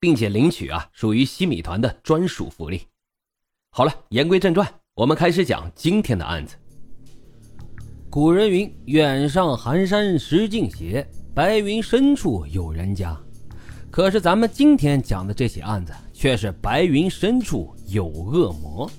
[0.00, 2.82] 并且领取啊，属于西米团的专属福利。
[3.70, 6.56] 好了，言归正传，我们开始讲今天的案子。
[8.10, 13.16] 古人云：“远上寒山石径斜，白云深处有人家。”
[13.90, 18.90] 可是咱们今天讲的这起案子，却是白云深处有恶魔。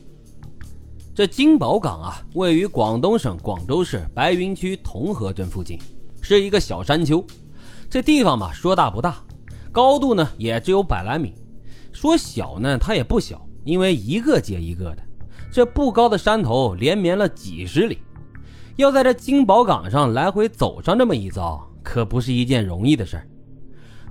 [1.15, 5.79] 这金宝岗啊，位于广东省广州市白云区同河镇附近，
[6.21, 7.25] 是一个小山丘。
[7.89, 9.23] 这地方嘛，说大不大。
[9.71, 11.33] 高度呢也只有百来米，
[11.91, 15.03] 说小呢它也不小，因为一个接一个的，
[15.51, 17.99] 这不高的山头连绵了几十里，
[18.77, 23.27] 要在这金宝岗上来回走上这么一遭，可不是一件容易的事儿。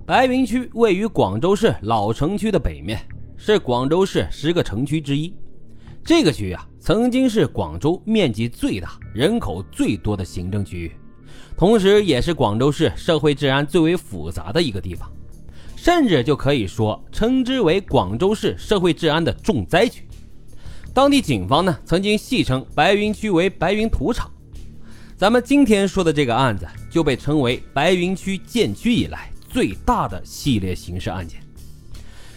[0.06, 2.98] 白云区位于广州市老城区的北面，
[3.36, 5.34] 是广州市十个城区之一。
[6.04, 10.92] 这个区啊，曾经是广州面积最大、人口最多的行政区域，
[11.56, 15.10] 同时也是广州市社会治安最为复杂的一个地方。
[15.88, 20.06] 甚至就可以说称之为广州市社会治安的重灾区。
[20.92, 24.30] 当地警方呢曾经戏称白云区为“白云土场”。
[25.16, 31.40] 咱们今天说的这个案子就被称为白云区建区以来最大的系列刑事案件。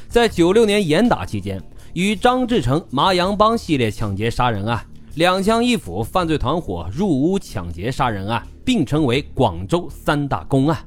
[0.08, 4.82] 在九六年严打期间，与张志成麻阳帮系列抢劫杀人案、
[5.16, 10.78] 两枪一斧犯罪团伙入屋抢劫杀人案并称为广州三大公案。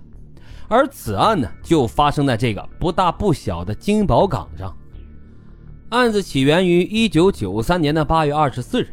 [0.69, 4.75] 而此案呢，就发生在这个不大不小的金宝岗上。
[5.91, 8.89] 案子起源于一九九三年的八月二十四日，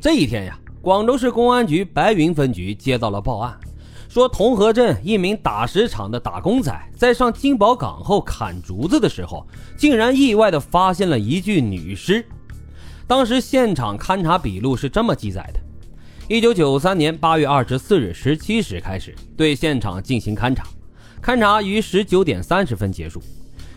[0.00, 3.56] 这一天呀，广州市公安局白云分局接到了报案，
[4.08, 12.24] 说同河镇一名打石厂的打工仔在上金宝岗后砍竹子的时候，竟然意外的发现了一具女尸。
[13.06, 15.60] 当时现场勘查笔录是这么记载的：
[16.28, 20.64] 一九九三年八月二十四日十七时开始对现场进行勘查。
[21.22, 23.22] 勘查于十九点三十分结束，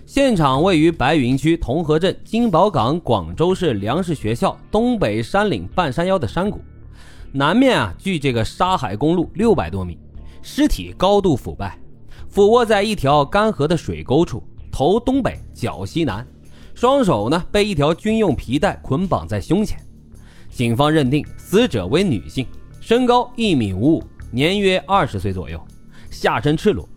[0.06, 6.62] 现场位于白云区同河镇金宝岗广州市粮食学校东北山岭半山腰的山谷，
[7.34, 10.00] 南面啊距这个沙海公路六百多米，
[10.42, 11.78] 尸体高度腐败，
[12.30, 16.26] 俯卧在一条干涸的水沟处，头东北，脚西南，
[16.74, 19.78] 双手呢被一条军用皮带捆绑在胸前。
[20.50, 22.48] 警方认定死者为女性，
[22.80, 25.62] 身高一米五五，年约二十岁左右，
[26.10, 26.88] 下身赤裸。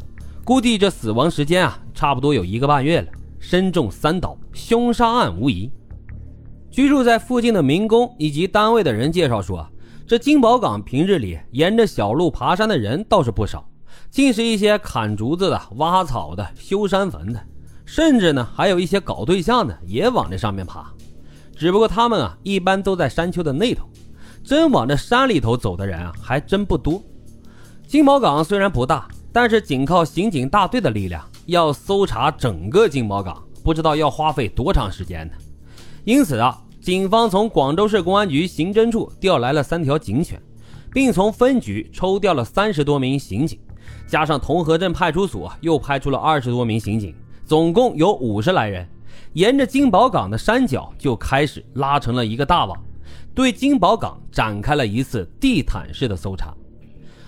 [0.47, 3.09] 估计这死亡时间啊，差不多有一个半月了。
[3.41, 5.69] 身中三刀，凶杀案无疑。
[6.71, 9.69] 居住在附近的民工以及单位的人介绍说，
[10.06, 13.69] 这金宝岗平日里沿着小路爬山的人倒是不少，
[14.09, 17.41] 尽是一些砍竹子的、挖草的、修山坟的，
[17.85, 20.93] 甚至呢还有一些搞对象的也往这上面爬。
[21.56, 23.85] 只不过他们啊，一般都在山丘的那头，
[24.45, 27.03] 真往这山里头走的人啊，还真不多。
[27.85, 29.09] 金宝岗虽然不大。
[29.39, 35.35] 但是仅靠刑警大队的力量，要搜查整个金宝港，不知道要花费多长时间呢。
[36.05, 40.41] 因此啊，警方从广州市公安局刑侦处调来了三条警犬，
[40.91, 43.61] 并从分局抽调了三十多名刑警，
[44.07, 47.15] 加上同和镇派出所又派出了二十多名刑警，
[47.45, 48.89] 总共有五十来人，
[49.35, 52.75] 沿着金宝港的山脚就开始拉成了一个大网，
[53.35, 56.55] 对金宝港展开了一次地毯式的搜查。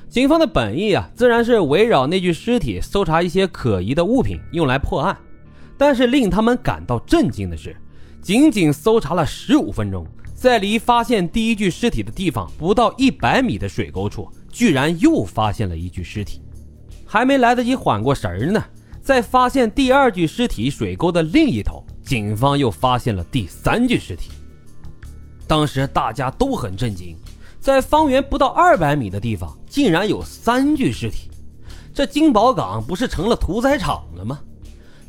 [0.08, 5.16] 警方的本意啊，自然是围绕那具尸体搜查一些可疑的物品，用来破案。
[5.76, 7.76] 但是令他们感到震惊的是，
[8.22, 16.40] 仅仅搜查了十五分钟，在离发现第一具尸体的地方不到一百米的水沟处，居然又发现了一具尸体。
[17.06, 18.64] 还没来得及缓过神儿呢，
[19.02, 24.30] 在发现第二具尸体水沟的另一头，警方又发现了第三具尸体。
[25.46, 27.14] 当时大家都很震惊。
[27.60, 31.28] 在方圆不到二百米的地方，竟然有三具尸体，
[31.92, 34.40] 这金宝港不是成了屠宰场了吗？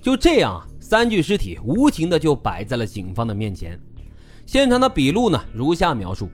[0.02, 3.80] 就这样，三具尸体无情的就摆在了警方的面前。
[4.46, 6.28] 现场的笔录呢，如下描述：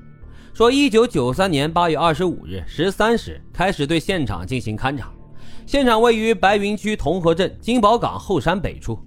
[0.53, 5.11] 说，一九九三年八月二十五日十三时开始对现场进行勘查，
[5.65, 8.97] 现场位于白云区同河镇金宝港后山北处，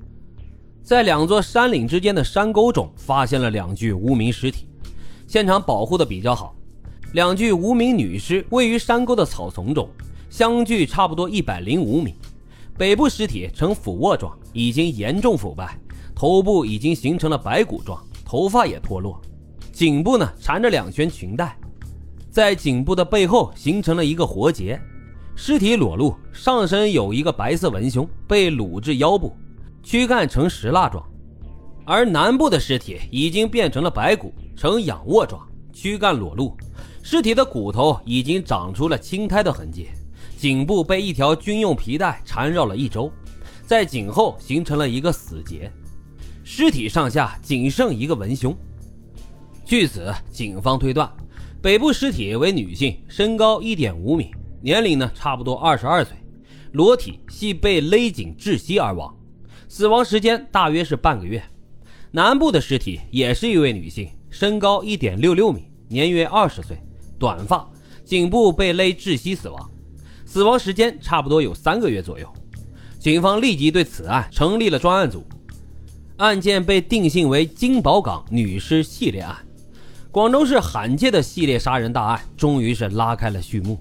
[0.82, 4.68] 在两座山岭之间的山沟中发现了两具无名尸体，
[5.26, 6.54] 现场保护的比较好。
[7.12, 9.88] 两具无名女尸位于山沟的草丛中，
[10.28, 12.14] 相距差不多一百零五米。
[12.76, 15.78] 北部尸体呈俯卧状，已经严重腐败，
[16.14, 19.18] 头部已经形成了白骨状，头发也脱落，
[19.72, 21.56] 颈部呢缠着两圈裙带，
[22.30, 24.78] 在颈部的背后形成了一个活结。
[25.34, 29.32] 尸体裸露，上身有一个白色文胸，被掳至腰部，
[29.82, 31.02] 躯干呈石蜡状。
[31.86, 35.40] 而南部的尸体已经变成了白骨，呈仰卧状，
[35.80, 36.56] 躯干裸露，
[37.04, 39.86] 尸体的骨头已经长出了青苔的痕迹，
[40.36, 43.12] 颈部被一条军用皮带缠绕了一周，
[43.64, 45.70] 在颈后形成了一个死结，
[46.42, 48.52] 尸体上下仅剩一个文胸。
[49.64, 51.08] 据此，警方推断，
[51.62, 56.16] 北部尸体为女性，身高一点五米，年龄呢差不多二十二岁，
[56.72, 59.16] 裸体系被勒颈窒息而亡，
[59.68, 61.40] 死亡时间大约是半个月。
[62.10, 66.78] 南部的尸体也是一位女性，身高一点六六米，年约二十岁，
[67.18, 67.68] 短发，
[68.04, 69.70] 颈部被勒窒息死亡，
[70.24, 72.26] 死亡时间差不多有三个月左右。
[72.98, 75.24] 警方立即对此案成立了专案组，
[76.18, 79.36] 案件被定性为金宝岗女尸系列案。
[80.10, 83.78] 广州市罕见的系列杀人大案终于是拉开了序幕。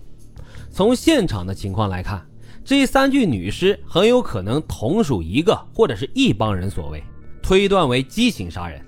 [0.70, 2.24] 从现场的情况来看，
[2.64, 7.04] 这三具女尸很有可能同属一个或者是一帮人所为。
[7.42, 8.80] 推断为畸形杀人。